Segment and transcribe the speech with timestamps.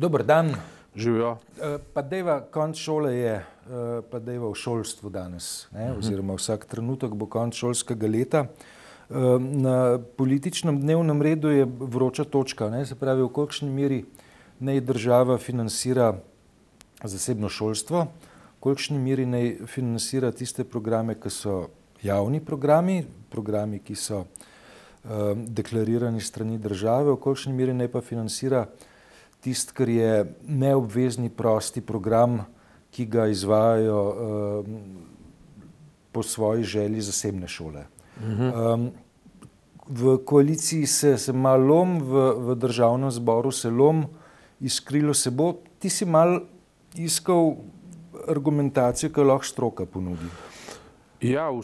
[0.00, 0.54] Dober dan.
[0.96, 1.36] Živijo.
[1.62, 3.44] Eh, Pa deva, konc šole je, eh,
[4.10, 5.92] pa deva v šolstvu danes, ne?
[5.98, 8.46] oziroma vsak trenutek bo konc šolskega leta.
[8.46, 12.86] Eh, Na političnem dnevnem redu je vroča točka, ne?
[12.86, 14.04] se pravi, v kolikšni meri
[14.60, 16.18] naj država financira
[17.04, 18.06] zasebno šolstvo,
[18.56, 21.70] v kolikšni meri naj financira tiste programe, ki so
[22.02, 24.26] javni programi, programi, ki so
[25.46, 28.66] deklarirani strani države, v kolikšni meri naj pa financira
[29.46, 32.40] tisto, kar je neobvezni prosti program,
[32.90, 34.66] ki ga izvajajo uh,
[36.12, 37.84] po svoji želji zasebne šole.
[38.18, 38.90] Um,
[39.88, 44.06] v koaliciji se, se malo lom, v, v državnem zboru se lom,
[44.60, 45.52] izkrilo se bo.
[45.78, 46.40] Ti si mal
[46.96, 47.54] iskal
[48.28, 50.30] argumentacijo, ki jo lahko stroka ponudi.
[51.20, 51.62] Ja, v,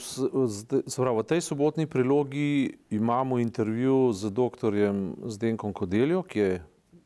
[0.96, 4.76] pravi, v tej sobotni prilogi imamo intervju z dr.
[5.26, 6.52] Zdenkom Kodeljo, ki je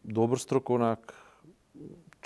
[0.07, 1.15] dober strokovnjak,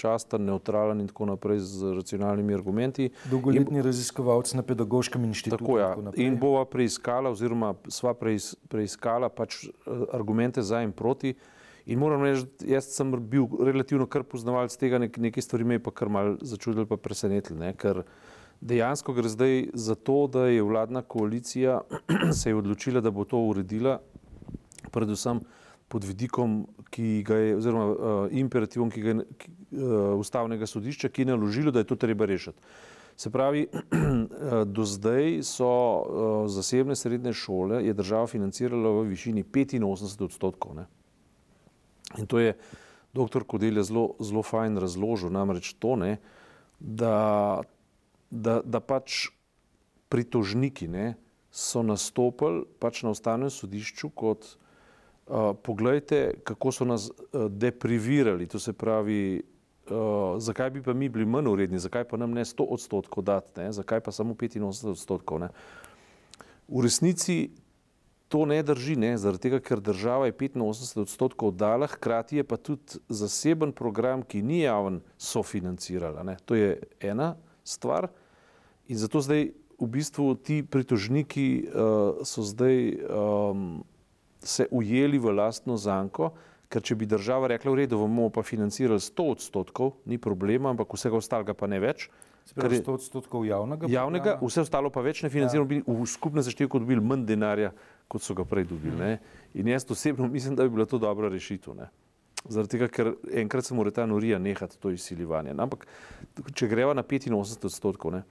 [0.00, 3.10] časten, neutralen in tako naprej z racionalnimi argumenti.
[3.30, 5.64] Dolgoletni raziskovalec na pedagoškem inštitutu.
[5.64, 5.92] Tako, ja.
[5.98, 6.22] in tako.
[6.24, 11.34] In bova preiskala, oziroma sva preis, preiskala pač eh, argumente za in proti.
[11.90, 15.84] In moram reči, jaz sem bil relativno kar poznavalec tega, nek, nekaj stvari me je
[15.84, 17.58] pa kar mal začudili, pa presenetili.
[17.60, 17.72] Ne?
[17.76, 18.04] Ker
[18.60, 21.80] dejansko gre zdaj za to, da je vladna koalicija
[22.38, 23.98] se je odločila, da bo to uredila,
[24.92, 25.42] predvsem
[25.90, 26.62] pod vidikom,
[26.94, 31.30] ki ga je, oziroma uh, imperativom ki ga je, ki, uh, ustavnega sodišča, ki je
[31.32, 32.62] naložilo, da je to treba rešiti.
[33.20, 33.66] Se pravi,
[34.76, 36.04] do zdaj so uh,
[36.48, 40.78] zasebne srednje šole, je država financirala v višini 85 odstotkov.
[40.78, 40.86] Ne?
[42.18, 42.54] In to je
[43.14, 43.44] dr.
[43.46, 46.16] Kodelj zelo, zelo fajn razložil, namreč to, ne,
[46.80, 47.60] da,
[48.30, 49.28] da, da pač
[50.10, 51.14] pritožniki ne,
[51.50, 54.54] so nastopili pač na ustavnem sodišču kot
[55.62, 59.42] poglejte, kako so nas uh, deprivirali, to se pravi,
[59.90, 63.60] uh, zakaj bi pa mi bili manj uredni, zakaj pa nam ne 100 odstotkov dati,
[63.60, 65.40] ne, zakaj pa samo 85 odstotkov.
[65.40, 65.48] Ne.
[66.68, 67.50] V resnici
[68.28, 72.56] to ne drži, ne, zaradi tega, ker država je 85 odstotkov dala, hkrati je pa
[72.56, 76.22] tudi zaseben program, ki ni javen, sofinancirala.
[76.22, 76.36] Ne.
[76.46, 78.08] To je ena stvar.
[78.88, 83.82] In zato zdaj v bistvu ti pritožniki uh, so zdaj um,
[84.42, 86.32] se ujeli v lastno zanko,
[86.70, 90.92] ker če bi država rekla, v redu, bomo pa financirali 100 odstotkov, ni problema, ampak
[90.94, 92.08] vsega ostalega pa ne več.
[92.54, 93.86] Pravi, 100 odstotkov javnega.
[93.90, 94.50] Javnega, programa.
[94.50, 95.86] vse ostalo pa več ne financiramo, ja.
[95.86, 97.72] v skupnem zaštevku dobili manj denarja,
[98.10, 98.96] kot so ga prej dobili.
[98.98, 99.18] Ne?
[99.54, 101.76] In jaz osebno mislim, da bi bila to dobra rešitev.
[101.78, 101.90] Ne?
[102.48, 103.12] Zaradi tega, ker
[103.42, 105.54] enkrat se mora ta norija nehati to izsiljevanje.
[105.58, 105.86] Ampak
[106.54, 108.24] če greva na 85 odstotkov, ne?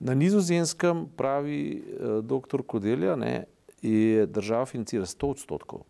[0.00, 2.62] na nizozemskem pravi eh, dr.
[2.66, 3.44] Kodelja, ne,
[3.84, 5.84] je država financira 100 odstotkov,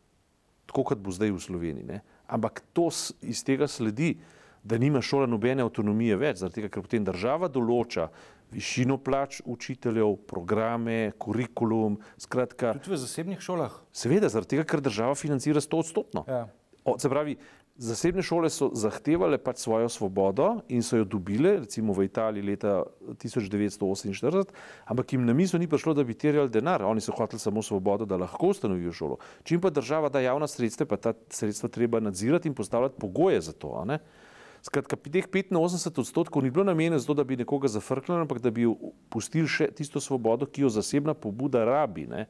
[0.67, 1.87] tako kot bo zdaj v Sloveniji.
[1.87, 2.01] Ne?
[2.27, 2.89] Ampak to
[3.23, 4.17] iz tega sledi,
[4.65, 8.09] da nima šola nobene avtonomije več, zaradi tega, ker potem država določa
[8.55, 13.75] višino plač učiteljev, programe, kurikulum, skratka, Tudi v zasebnih šolah.
[13.93, 16.25] seveda zaradi tega, ker država financira 100 odstotno.
[16.29, 16.47] Ja.
[16.85, 17.37] O, se pravi,
[17.77, 22.85] zasebne šole so zahtevale pač svojo svobodo in so jo dobile, recimo v Italiji leta
[23.19, 24.55] 1948,
[24.87, 26.83] ampak jim na misel ni prišlo, da bi terjali denar.
[26.87, 29.19] Oni so hoteli samo svobodo, da lahko ustanovijo šolo.
[29.43, 33.53] Čim pa država da javna sredstva, pa ta sredstva treba nadzirati in postavljati pogoje za
[33.53, 33.75] to.
[34.63, 38.65] Skratka, teh 85 odstotkov ni bilo namenjeno zato, da bi nekoga zafrknili, ampak da bi
[39.11, 42.07] pustili še tisto svobodo, ki jo zasebna pobuda rabi.
[42.07, 42.27] Ne.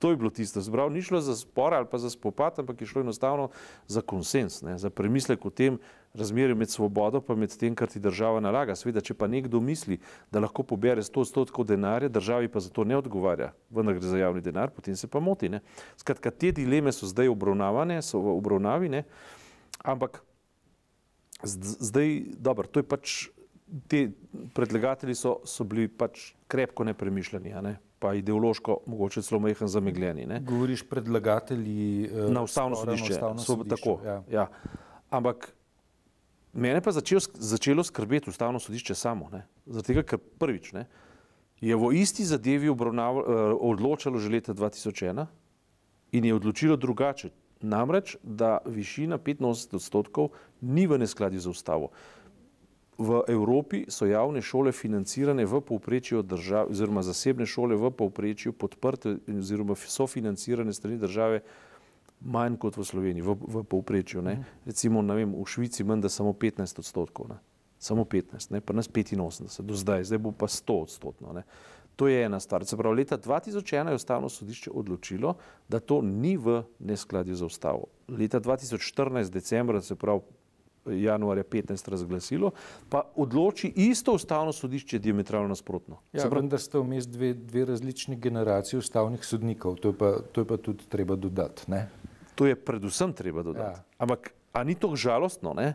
[0.00, 0.60] To je bilo tisto.
[0.64, 3.50] Zbrav ni šlo za spor ali pa za spopad, ampak je šlo enostavno
[3.86, 4.78] za konsens, ne?
[4.78, 5.76] za premislek o tem
[6.14, 8.74] razmerju med svobodo in med tem, kar ti država nalaga.
[8.74, 10.00] Sveda, če pa nekdo misli,
[10.32, 14.18] da lahko pobere 100 odstotkov denarja, državi pa za to ne odgovarja, vendar gre za
[14.18, 15.48] javni denar, potem se pa moti.
[15.48, 15.60] Ne?
[16.00, 19.04] Skratka, te dileme so zdaj obravnavane, so v obravnavi, ne?
[19.84, 20.22] ampak
[21.44, 23.28] zdaj, dobro, to je pač.
[23.86, 24.08] Ti
[24.50, 27.76] predlagatelji so, so bili pač krepko nepremišljeni, ne?
[28.00, 30.24] Pa ideološko, mogoče celo majhen zamegljeni.
[30.26, 30.40] Ne?
[30.40, 33.12] Govoriš predlagatelji eh, na ustavno sodišče.
[33.12, 34.22] ustavno So, sodišče, tako, Ja.
[34.30, 34.46] ja.
[35.10, 35.52] Ampak
[36.52, 39.28] mene pa začelo, začelo skrbeti ustavno sodišče samo.
[39.30, 39.44] Ne?
[39.82, 40.86] Tega, ker prvič ne,
[41.60, 45.26] je v isti zadevi obravnav- eh, odločalo že leta 2001
[46.12, 47.30] in je odločilo drugače.
[47.60, 50.30] Namreč, da višina 85 odstotkov
[50.60, 51.90] ni v neskladju z ustavo.
[53.00, 59.16] V Evropi so javne šole financirane v povprečju države, oziroma zasebne šole v povprečju podprte
[59.24, 61.40] oziroma sofinancirane strani države
[62.20, 64.20] manj kot v Sloveniji, v, v povprečju.
[64.22, 64.44] Ne.
[64.68, 67.38] Recimo ne vem, v Švici manj da samo 15 odstotkov, ne.
[67.80, 71.32] samo 15, ne, pa nas 85 do zdaj, zdaj bo pa 100 odstotno.
[71.32, 71.48] Ne.
[71.96, 72.64] To je ena stvar.
[72.64, 75.34] Se pravi, leta 2001 je ustavno sodišče odločilo,
[75.68, 77.88] da to ni v neskladju z ustavo.
[78.08, 80.20] Leta 2014, decembra, se pravi
[80.86, 82.50] januarja 15 razglasilo,
[82.88, 86.00] pa odloči isto ustavno sodišče diametralno nasprotno.
[86.12, 90.44] Ja, vendar ste vmes dve, dve različni generacije ustavnih sodnikov, to je pa, to je
[90.44, 91.70] pa tudi treba dodati.
[91.70, 91.88] Ne?
[92.34, 93.78] To je predvsem treba dodati.
[93.78, 93.84] Ja.
[93.98, 95.74] Ampak, a ni to žalostno, ne?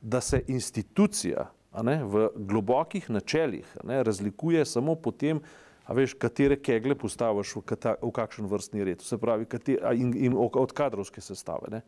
[0.00, 1.50] da se institucija
[1.82, 5.40] ne, v globokih načeljih ne, razlikuje samo po tem,
[5.84, 10.12] a veš, katere kegle postaviš v, kata, v kakšen vrstni red, se pravi, kater, in,
[10.16, 11.72] in od kadrovske sestave.
[11.72, 11.82] Ne.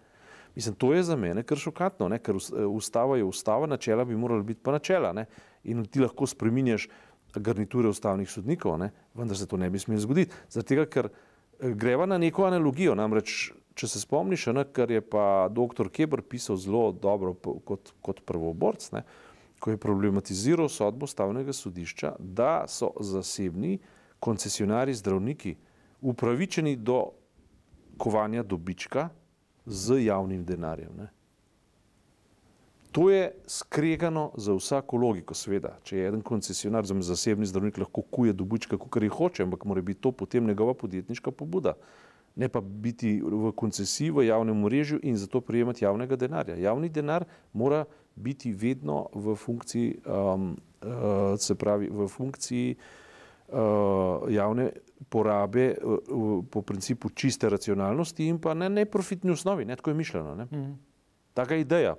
[0.56, 2.19] Mislim, to je za mene kar šokantno, ne?
[2.19, 2.38] ker
[2.69, 5.12] ustava je ustava, načela bi morala biti pa načela.
[5.12, 5.26] Ne?
[5.64, 6.88] In ti lahko spreminjaš
[7.35, 8.91] garniture ustavnih sodnikov, ne?
[9.14, 10.32] vendar se to ne bi smelo zgoditi.
[10.50, 12.94] Zato, ker eh, greva na neko analogijo.
[12.97, 15.93] Namreč, če se spomniš, ne, kar je pa dr.
[15.93, 19.05] Kebr pisal zelo dobro kot, kot prvoborc, ne?
[19.61, 23.79] ko je problematiziral sodbo ustavnega sodišča, da so zasebni
[24.20, 25.55] koncesionari zdravniki
[26.00, 27.02] upravičeni do
[27.99, 29.09] kovanja dobička
[29.66, 30.90] z javnim denarjem.
[30.96, 31.08] Ne.
[32.92, 35.74] To je skregano za vsako logiko, seveda.
[35.84, 39.82] Če je en koncesionar, za zasebni zdravnik, lahko kuje dobička, kar jih hoče, ampak mora
[39.82, 41.74] biti to potem njegova podjetniška pobuda.
[42.36, 46.56] Ne pa biti v koncesiji v javnem mrežju in zato prijemati javnega denarja.
[46.56, 47.84] Javni denar mora
[48.14, 53.06] biti vedno v funkciji, um, uh, se pravi, v funkciji uh,
[54.28, 54.70] javne
[55.08, 60.34] porabe uh, po principu čiste racionalnosti in pa na neprofitni osnovi, ne tako je mišljeno.
[60.34, 60.44] Ne?
[60.44, 60.78] Mm.
[61.34, 61.94] Taka je ideja.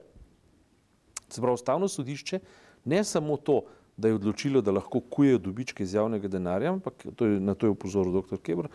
[1.29, 2.39] Se pravi, ustavno sodišče
[2.85, 3.61] ne samo to,
[3.97, 7.65] da je odločilo, da lahko kujejo dobičke iz javnega denarja, ampak to je, na to
[7.65, 8.37] je upozoril dr.
[8.37, 8.67] Kebr,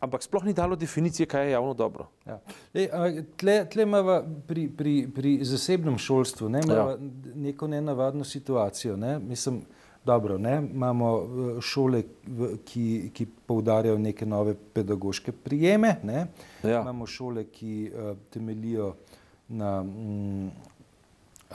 [0.00, 2.06] ampak sploh ni dalo definicije, kaj je javno dobro.
[2.26, 2.38] Ja.
[2.74, 2.88] E,
[3.36, 6.96] tle, tle imamo pri, pri, pri zasebnem šolstvu ne, ja.
[7.34, 8.96] neko nenavadno situacijo.
[8.96, 9.18] Ne?
[9.18, 9.64] Mislim,
[10.04, 10.62] Dobro, ne?
[10.74, 12.02] imamo eh, šole,
[12.64, 16.26] ki, ki poudarjajo neke nove pedagoške prijeme, ne?
[16.62, 16.80] ja.
[16.80, 18.94] imamo šole, ki uh, temelijo
[19.48, 20.50] na, mm,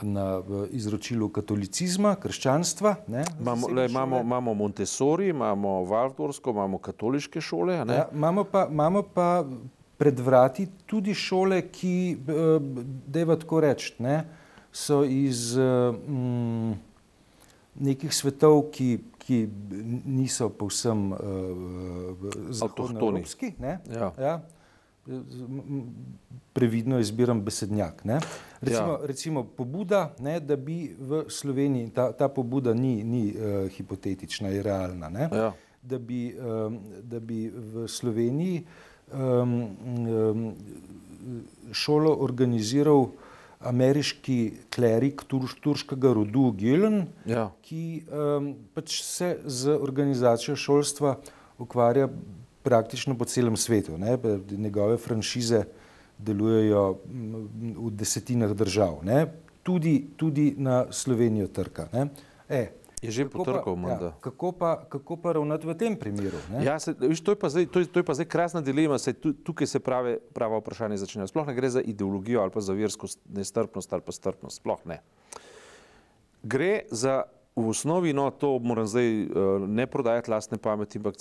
[0.02, 2.96] na izročilu katolicizma, krščanstva.
[3.40, 7.74] Imamo, le, imamo, imamo Montessori, imamo Waldorfsko, imamo katoliške šole.
[7.74, 9.44] Ja, imamo, pa, imamo pa
[9.96, 12.62] pred vrati tudi šole, ki, uh,
[13.06, 13.94] da je tako reči,
[14.72, 15.56] so iz.
[15.56, 16.89] Uh, mm,
[17.74, 19.46] nekih svetov, ki, ki
[20.06, 21.18] niso povsem uh,
[22.50, 23.54] zahodnoevropski.
[23.60, 24.10] Ja.
[24.18, 24.34] Ja.
[26.52, 28.02] Previdno izbiram besednjak.
[28.60, 28.98] Recimo, ja.
[29.06, 34.62] recimo pobuda, ne, da bi v Sloveniji, ta, ta pobuda ni, ni uh, hipotetična, je
[34.62, 35.52] realna, ja.
[35.82, 38.64] da, bi, um, da bi v Sloveniji
[39.12, 39.54] um,
[40.10, 40.54] um,
[41.72, 43.29] šolo organiziral uh,
[43.60, 44.38] ameriški
[44.72, 47.50] klerik tur, turškega rodu Gilen, ja.
[47.62, 51.18] ki um, pač se z organizacijo šolstva
[51.60, 52.08] ukvarja
[52.64, 53.98] praktično po celem svetu.
[53.98, 54.16] Ne?
[54.50, 55.64] Njegove franšize
[56.18, 56.98] delujejo
[57.76, 59.00] v desetinah držav,
[59.62, 61.88] tudi, tudi na Slovenijo trka.
[62.48, 62.66] E,
[63.00, 66.36] Je že potrkal, ja, kako, pa, kako pa ravnati v tem primeru?
[66.60, 69.16] Ja, se, viš, to, je zdaj, to, je, to je pa zdaj krasna dilema, se
[69.16, 71.32] tu, tukaj se prave, prava vprašanja začnejo.
[71.32, 75.00] Sploh ne gre za ideologijo ali pa za versko nestrpnost ali pa strpnost, sploh ne.
[76.44, 77.24] Gre za
[77.56, 81.16] v osnovi, no to moram zdaj uh, ne prodajati lastne pameti, ampak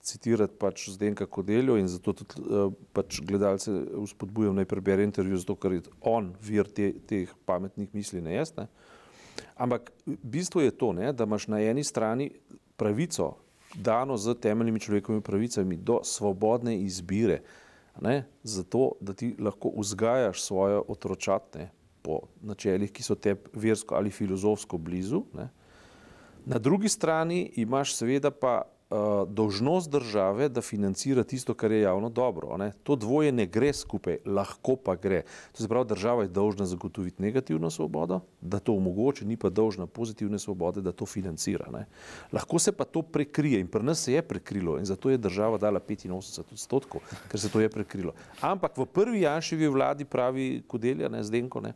[0.00, 5.60] citirati pač Zdenka Kodeljo in zato tudi uh, pač gledalce vzpodbujam naj prebere intervju, zato
[5.60, 8.56] ker je on vir te, teh pametnih misli, ne jaz.
[8.56, 8.64] Ne?
[8.72, 8.93] Uh,
[9.56, 12.30] Ampak bistvo je to, ne, da imaš na eni strani
[12.76, 13.34] pravico,
[13.74, 17.40] dano z temeljnimi človekovimi pravicami, do svobodne izbire,
[18.00, 21.70] ne, zato da ti lahko vzgajaš svoje otročatne
[22.02, 25.22] po načelih, ki so te versko ali filozofsko blizu.
[25.34, 25.48] Ne.
[26.44, 28.62] Na drugi strani imaš seveda pa
[28.94, 32.56] uh, dolžnost države, da financira tisto, kar je javno dobro.
[32.56, 32.72] Ne?
[32.82, 35.22] To dvoje ne gre skupaj, lahko pa gre.
[35.52, 39.86] To se pravi, država je dolžna zagotoviti negativno svobodo, da to omogoči, ni pa dolžna
[39.86, 41.70] pozitivne svobode, da to financira.
[41.72, 41.86] Ne?
[42.32, 45.58] Lahko se pa to prekrije in pri nas se je prekrilo in zato je država
[45.58, 48.12] dala 85 odstotkov, ker se to je prekrilo.
[48.40, 51.74] Ampak v prvi Janševi vladi pravi Kudelja, ne Zdenko, ne,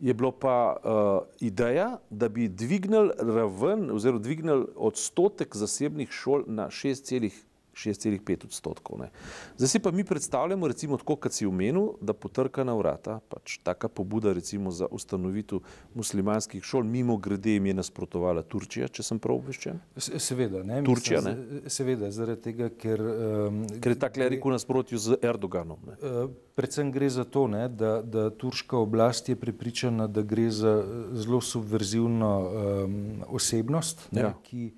[0.00, 6.66] je bilo pa uh, ideja, da bi dvignili raven oziroma dvignili odstotek zasebnih šol na
[6.66, 7.32] 6,5
[7.80, 9.00] 6,5 odstotkov.
[9.00, 9.08] Ne.
[9.56, 13.58] Zdaj si pa mi predstavljamo, recimo, tako kot si omenil, da potrka na vrata, pač
[13.64, 15.62] taka pobuda recimo za ustanovitev
[15.94, 19.80] muslimanskih šol, mimo grede jim je nasprotovala Turčija, če sem prav obveščen?
[19.96, 20.82] Seveda, ne.
[20.86, 21.64] Turčija, ne?
[21.72, 23.00] Seveda, zaradi tega, ker...
[23.00, 25.80] Um, ker je ta klerik v nasprotju z Erdoganom.
[25.88, 25.96] Ne.
[26.00, 30.76] Uh, predvsem gre za to, ne, da, da turška oblast je pripričana, da gre za
[31.12, 34.34] zelo subverzivno um, osebnost, ne, ja.
[34.44, 34.70] ki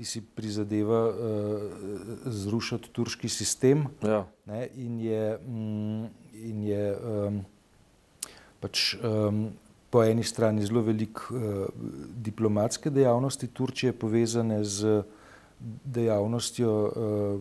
[0.00, 1.14] ki si prizadeva uh,
[2.24, 3.84] zrušiti turški sistem.
[4.00, 4.24] Ja.
[4.48, 6.06] Ne, in je, mm,
[6.40, 7.44] in je um,
[8.64, 9.50] pač um,
[9.92, 11.68] po eni strani zelo veliko uh,
[12.16, 15.02] diplomatske dejavnosti Turčije povezane z
[15.84, 17.40] dejavnostjo uh,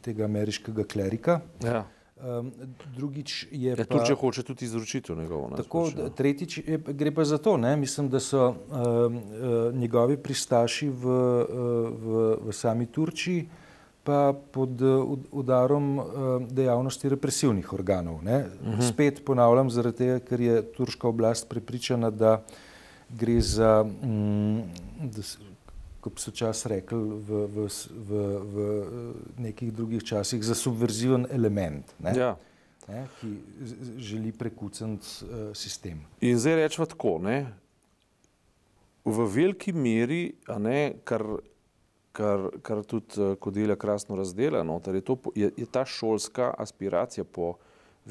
[0.00, 1.42] tega ameriškega klerika.
[1.60, 1.84] Ja.
[2.20, 2.52] Um,
[2.96, 3.84] drugič je ja, pa.
[3.84, 5.48] Turčija hoče tudi izročitev njegovo.
[5.50, 6.08] Ne, Tako, splošno.
[6.10, 7.76] tretjič je, gre pa za to, ne?
[7.76, 11.48] mislim, da so uh, uh, njegovi pristaši v, uh,
[11.88, 13.48] v, v sami Turčiji
[14.04, 16.04] pa pod uh, udarom uh,
[16.50, 18.22] dejavnosti represivnih organov.
[18.24, 18.38] Ne?
[18.38, 18.88] Uh -huh.
[18.88, 22.42] Spet ponavljam, zaradi tega, ker je turška oblast prepričana, da
[23.08, 24.62] gre za, um,
[25.00, 25.22] da,
[26.00, 27.66] kot so čas rekli v, v,
[28.08, 28.20] v,
[28.52, 28.68] v
[29.38, 31.94] nekih drugih časih, za subverziven element.
[32.00, 32.14] Ne?
[32.16, 32.36] Ja.
[32.88, 33.28] Ne, ki
[34.02, 36.00] želi prekucati uh, sistem.
[36.20, 37.52] In zdaj rečemo tako, ne,
[39.04, 41.22] v veliki meri, ne, kar,
[42.16, 46.54] kar, kar tudi uh, kot dela krasno razdela, no, je, to, je, je ta šolska
[46.58, 47.58] aspiracija po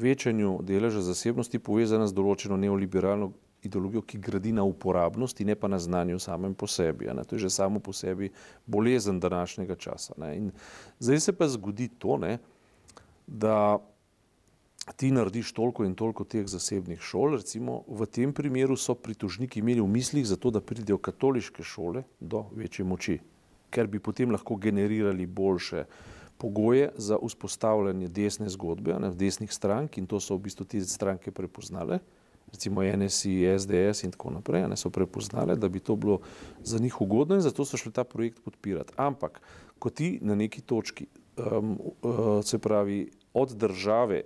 [0.00, 3.32] večanju deleža zasebnosti povezana z določeno neoliberalno
[3.62, 7.08] ideologijo, ki gradi na uporabnosti, ne pa na znanju samem po sebi.
[7.14, 7.24] Ne.
[7.24, 8.30] To je že samo po sebi
[8.66, 10.14] bolezen današnjega časa.
[10.98, 12.38] Zdaj se pa zgodi to, ne,
[13.26, 13.78] da
[14.96, 17.36] ti narediš toliko in toliko teh zasebnih šol.
[17.36, 22.02] Recimo, v tem primeru so pritožniki imeli v mislih za to, da pridejo katoliške šole
[22.20, 23.18] do večje moči,
[23.70, 25.84] ker bi potem lahko generirali boljše
[26.40, 31.30] pogoje za vzpostavljanje desne zgodbe, ne, desnih strank in to so v bistvu te stranke
[31.30, 32.00] prepoznale
[32.52, 36.20] recimo NSI, SDS in tako naprej, ne so prepoznale, da bi to bilo
[36.62, 38.92] za njih ugodno in zato so šli ta projekt podpirati.
[38.96, 39.40] Ampak,
[39.78, 44.22] ko ti na neki točki, um, uh, se pravi, od države,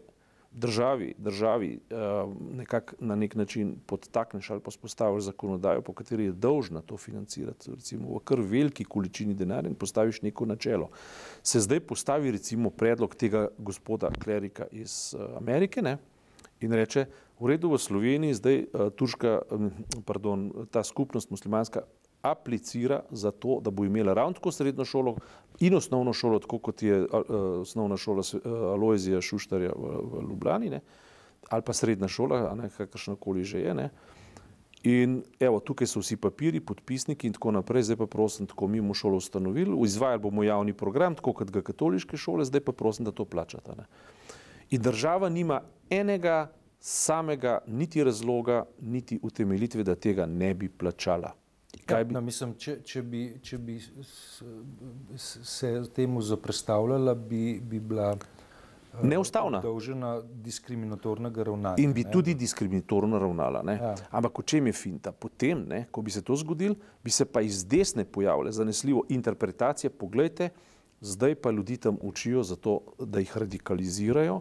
[0.54, 6.32] državi, državi um, nekako na nek način podtakneš ali pa spostaviš zakonodajo, po kateri je
[6.32, 10.90] dolžna to financirati, recimo v kar veliki količini denarja in postaviš neko načelo.
[11.42, 15.98] Se zdaj postavi recimo predlog tega gospoda Klerika iz uh, Amerike, ne?
[16.64, 17.06] In reče,
[17.40, 19.42] v redu v Sloveniji zdaj uh, turška,
[20.08, 21.84] pardon, ta skupnost muslimanska
[22.24, 25.16] aplicira za to, da bo imela ravno tako srednjo šolo
[25.60, 27.08] in osnovno šolo, tako kot je uh,
[27.60, 30.80] osnovna šola uh, Alojzija Šuštarja v, v Ljubljani, ne?
[31.50, 33.74] ali pa srednja šola, kakršnakoli že je.
[33.74, 33.90] Ne?
[34.84, 38.80] In evo, tukaj so vsi papiri, podpisniki in tako naprej, zdaj pa prosim, tako mi
[38.80, 43.04] bomo šolo ustanovili, izvajali bomo javni program, tako kot ga katoliške šole, zdaj pa prosim,
[43.04, 43.76] da to plačate.
[43.76, 43.86] Ne?
[44.74, 46.50] In država nima enega
[46.80, 51.32] samega niti razloga, niti utemeljitve, da tega ne bi plačala.
[51.90, 52.14] Ja, bi...
[52.14, 53.76] No, mislim, če, če bi, če bi
[55.16, 59.60] se temu zaprstavljala, bi, bi bila eh, neustavna.
[59.62, 61.82] Dolžena diskriminatornega ravnanja.
[61.82, 62.10] In bi ne?
[62.10, 63.62] tudi diskriminatorno ravnala.
[63.72, 63.94] Ja.
[64.10, 65.12] Ampak o čem je finta?
[65.12, 69.90] Potem, ne, ko bi se to zgodilo, bi se pa iz desne pojavile zanesljivo interpretacije.
[69.90, 70.50] Poglejte,
[71.00, 74.40] zdaj pa ljudi tam učijo zato, da jih radikalizirajo.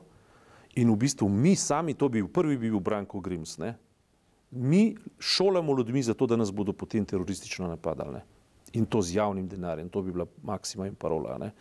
[0.75, 3.75] In v bistvu mi sami, to bi bil prvi, bi bil Branko Grims, ne?
[4.53, 8.13] mi šolamo ljudmi zato, da nas bodo potem teroristično napadali.
[8.13, 8.21] Ne?
[8.73, 11.37] In to z javnim denarjem, to bi bila maksima in parola.
[11.37, 11.51] Ne?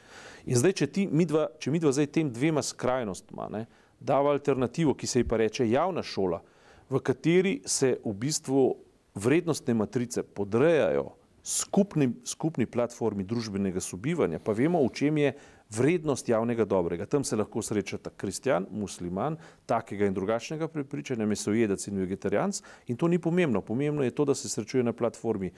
[0.45, 3.67] In zdaj, če, ti, midva, če midva zdaj tem dvema skrajnostma ne,
[4.01, 6.43] dava alternativo, ki se ji pa reče javna šola,
[6.91, 8.67] v kateri se v bistvu
[9.15, 15.33] vrednostne matrice podrejajo skupni, skupni platformi družbenega sobivanja, pa vemo, v čem je
[15.77, 17.07] vrednost javnega dobrega.
[17.07, 19.37] Tam se lahko srečata kristjan, musliman,
[19.67, 23.61] takega in drugačnega prepričanja, mesojedec in vegetarijanc in to ni pomembno.
[23.61, 25.53] Pomembno je to, da se srečuje na platformi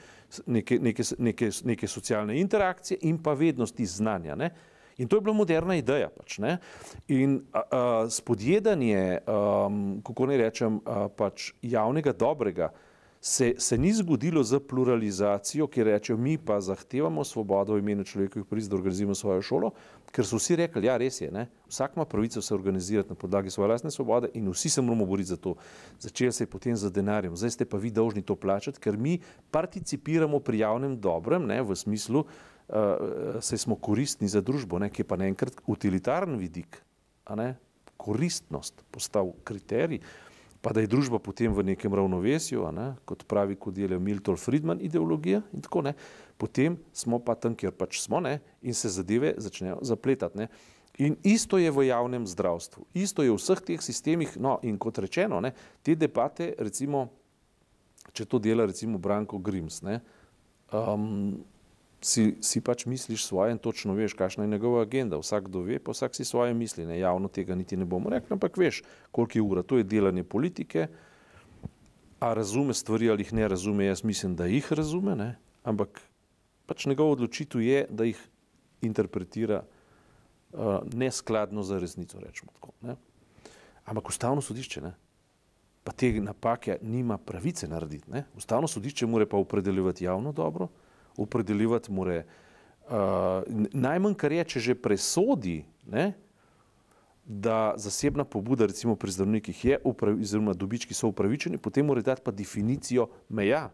[0.47, 4.35] neke, neke, neke, neke socialne interakcije in pa vednosti znanja.
[4.35, 4.50] Ne?
[4.99, 6.09] In to je bila moderna ideja.
[6.09, 6.38] Pač,
[7.09, 9.68] in a, a, spodjedanje, a,
[10.06, 12.71] kako ne rečem, a, pač javnega dobrega,
[13.26, 18.45] se, se ni zgodilo z pluralizacijo, ki rečejo, mi pa zahtevamo svobodo v imenu človekovih
[18.45, 19.71] pravic, da organiziramo svojo šolo,
[20.12, 21.47] ker so vsi rekli, ja, res je, ne?
[21.64, 25.33] vsak ima pravico se organizirati na podlagi svoje lastne svobode in vsi se moramo boriti
[25.33, 25.54] za to.
[26.04, 29.16] Začel se je potem za denarjem, zdaj ste pa vi dolžni to plačati, ker mi
[29.50, 31.62] participiramo pri javnem dobrem, ne?
[31.62, 34.93] v smislu, uh, se smo koristni za družbo, ne?
[34.93, 36.76] ki je pa naenkrat utilitaren vidik,
[37.97, 40.04] koristnost postal kriterij
[40.64, 44.80] pa da je družba potem v nekem ravnovesju, ne, kot pravi, kot je Milton Friedman
[44.80, 45.92] ideologija in tako ne,
[46.40, 50.40] potem smo pa tam, kjer pač smo ne, in se zadeve začnejo zapletati.
[50.40, 50.49] Ne.
[51.04, 55.02] In isto je v javnem zdravstvu, isto je v vseh teh sistemih, no in kot
[55.04, 55.52] rečeno, ne,
[55.85, 57.11] te debate, recimo,
[58.16, 59.99] če to dela recimo Branko Grims, ne,
[60.73, 61.44] um,
[62.04, 65.16] si, si pač misliš svoje in točno veš, kakšna je njegova agenda.
[65.16, 66.84] Vsak do ve, pa vsak si svoje misli.
[66.87, 66.99] Ne?
[66.99, 69.62] Javno tega niti ne bomo rekli, ampak veš, koliko je ura.
[69.62, 70.87] To je delanje politike.
[72.20, 75.34] A razume stvari ali jih ne razume, jaz mislim, da jih razume, ne?
[75.64, 76.00] ampak
[76.66, 78.20] pač njegova odločitev je, da jih
[78.84, 82.20] interpretira uh, neskladno za resnico.
[82.20, 82.96] Tako, ne?
[83.84, 84.94] Ampak ustavno sodišče ne,
[85.84, 88.11] pa te napake nima pravice narediti.
[88.11, 88.25] Ne.
[88.37, 90.68] Ustavno sodišče mora pa opredeljevati javno dobro,
[91.16, 93.42] opredeljevati mora uh,
[93.73, 96.12] najmanj, kar je, če že presodi, ne,
[97.25, 102.23] da zasebna pobuda, recimo pri zdravnikih, je upravi, oziroma dobički so upravičeni, potem mora dati
[102.25, 103.71] pa definicijo meja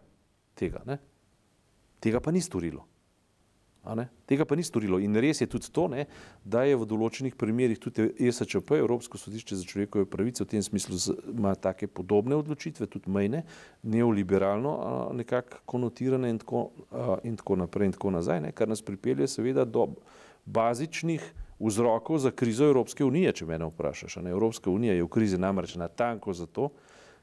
[0.54, 0.82] tega.
[0.86, 1.00] Ne.
[2.00, 2.86] Tega pa ni storilo.
[4.26, 4.98] Tega pa ni storilo.
[5.02, 6.06] In res je tudi to, ne,
[6.44, 10.98] da je v določenih primerjih tudi ESČP, Evropsko sodišče za človekove pravice, v tem smislu
[11.32, 13.42] ima take podobne odločitve, tudi mejne,
[13.82, 14.74] neoliberalno
[15.18, 16.70] nekako konotirane in tako,
[17.26, 19.88] in tako naprej in tako nazaj, ne, kar nas pripelje seveda do
[20.46, 21.24] bazičnih
[21.60, 24.16] vzrokov za krizo Evropske unije, če mene vprašaš.
[24.24, 26.70] Evropska unija je v krizi namreč na tanko zato,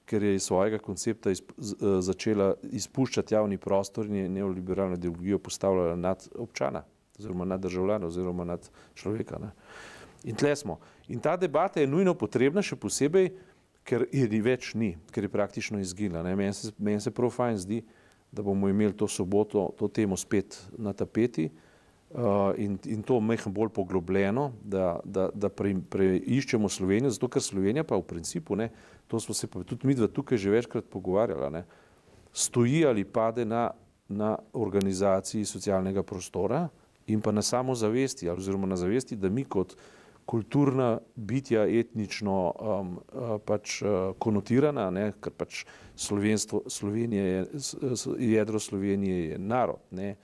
[0.08, 5.40] ker je iz svojega koncepta izp, uh, začela izpuščati javni prostor in je neoliberalno ideologijo
[5.40, 6.84] postavljala nad občana,
[7.20, 9.40] oziroma nad državljana, oziroma nad človeka.
[9.44, 9.52] Ne.
[10.24, 10.80] In tle smo.
[11.08, 13.32] In ta debata je nujno potrebna, še posebej,
[13.88, 16.24] ker je ni več ni, ker je praktično izginila.
[16.36, 17.84] Meni se, men se prav fajn zdi,
[18.32, 21.50] da bomo imeli to soboto to temo spet na tapeti.
[22.18, 27.44] Uh, in, in to mehko bolj poglobljeno, da, da, da preiščemo pre Slovenijo, zato ker
[27.46, 28.72] Slovenija pa v principu, ne,
[29.06, 31.62] to smo se pa tudi mi dva tukaj že večkrat pogovarjala, ne,
[32.34, 33.68] stoji ali pade na,
[34.10, 36.64] na organizaciji socialnega prostora
[37.06, 39.76] in pa na samozavesti, oziroma na zavesti, da mi kot
[40.26, 47.46] kulturna bitja etnično um, uh, pač uh, konotirana, ne, ker pač Slovenija je,
[48.20, 50.16] jedro Slovenije je narod, ne,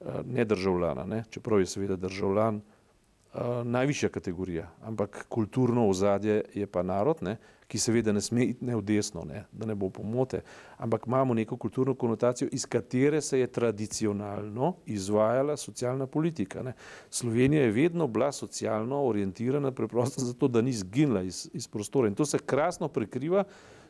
[0.00, 1.24] Eh, ne državljana, ne?
[1.30, 7.36] čeprav je seveda državljan uh, najvišja kategorija, ampak kulturno ozadje je pa narod, ne?
[7.66, 9.46] ki seveda ne sme iti ne v desno, ne?
[9.52, 10.42] da ne bo pomote,
[10.76, 16.62] ampak imamo neko kulturno konotacijo, iz katere se je tradicionalno izvajala socialna politika.
[16.62, 16.74] Ne?
[17.10, 22.14] Slovenija je vedno bila socialno orientirana, preprosto zato, da ni zginila iz, iz prostora in
[22.14, 23.44] to se krasno prekriva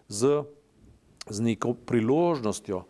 [0.09, 0.43] z,
[1.31, 2.85] z neko priložnostjo,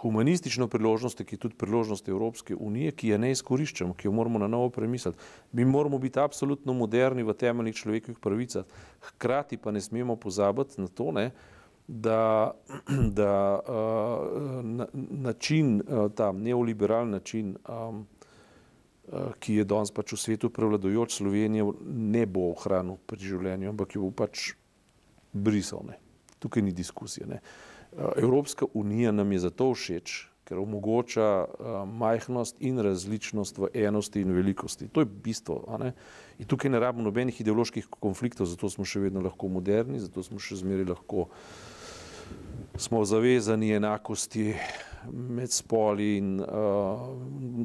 [0.00, 4.38] humanistično priložnost, ki je tudi priložnost Evropske unije, ki je ne izkoriščamo, ki jo moramo
[4.38, 5.18] na novo premisliti.
[5.52, 8.64] Mi moramo biti absolutno moderni v temeljnih človekovih pravicah,
[9.00, 11.30] hkrati pa ne smemo pozabiti na to, ne,
[11.88, 12.52] da,
[13.20, 18.06] da uh, na, način, uh, ta neoliberalni način, um,
[19.12, 23.96] uh, ki je danes pač v svetu prevladojoč, Slovenijo ne bo ohranil pri življenju, ampak
[23.96, 24.52] jo bo pač
[25.32, 25.86] brisal.
[25.88, 25.98] Ne.
[26.38, 27.26] Tukaj ni diskusije.
[27.26, 27.42] Ne.
[27.42, 30.16] Uh, Evropska unija nam je zato všeč,
[30.48, 34.88] ker omogoča uh, majhnost in različnost v enosti in velikosti.
[34.88, 35.64] To je bistvo.
[36.38, 40.40] In tukaj ne rabimo nobenih ideoloških konfliktov, zato smo še vedno lahko moderni, zato smo
[40.40, 41.28] še zmeraj lahko
[42.78, 44.54] smo zavezani enakosti
[45.12, 46.46] med spoli in uh,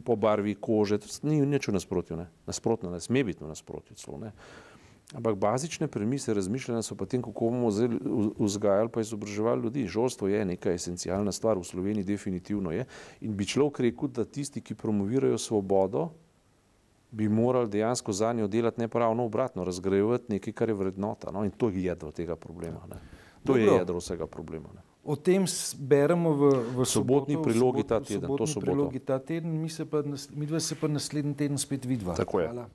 [0.06, 1.00] po barvi kože.
[1.24, 2.28] Ni nič v nasprotju, ne.
[2.48, 3.98] nasprotno, ne sme biti v nasprotju.
[4.00, 4.32] Celo, ne.
[5.14, 7.70] Ampak bazične premise razmišljanja so potem, kako bomo
[8.40, 9.86] vzgajali pa izobraževali ljudi.
[9.88, 12.86] Žolstvo je neka esencialna stvar, v Sloveniji definitivno je.
[13.22, 16.10] In bi človek rekel, da tisti, ki promovirajo svobodo,
[17.12, 21.32] bi morali dejansko za njo delati ne pravno obratno, razgrajevati nekaj, kar je vrednota.
[21.32, 21.46] No?
[21.46, 22.82] In to je jedro tega problema.
[22.90, 22.98] Ne?
[23.44, 23.62] To Dobro.
[23.62, 24.70] je jedro vsega problema.
[24.76, 24.82] Ne?
[25.04, 25.46] O tem
[25.78, 28.22] beremo v, v sobotni soboto, prilogi ta teden.
[28.24, 30.00] Sobotni prilogi ta teden, mi, se pa,
[30.32, 32.16] mi dva se pa naslednji teden spet vidva.
[32.16, 32.48] Tako je.
[32.48, 32.70] Hvala.